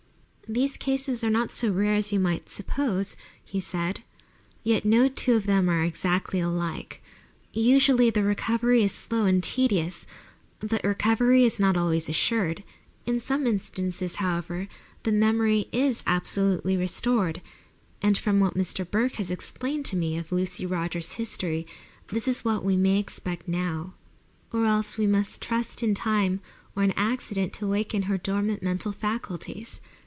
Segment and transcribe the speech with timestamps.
[0.49, 4.03] "These cases are not so rare as you might suppose," he said;
[4.63, 7.01] "yet no two of them are exactly alike.
[7.53, 10.05] Usually the recovery is slow and tedious;
[10.59, 12.65] but recovery is not always assured.
[13.05, 14.67] In some instances, however,
[15.03, 17.41] the memory is absolutely restored,
[18.01, 18.85] and from what Mr.
[18.85, 21.65] Burke has explained to me of Lucy Rogers's history
[22.11, 23.93] this is what we may expect now.
[24.51, 26.41] Or else, we must trust to time
[26.75, 29.79] or an accident to awaken her dormant mental faculties.